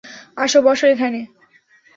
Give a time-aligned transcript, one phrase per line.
[0.37, 1.19] আসো, বসো এখানে।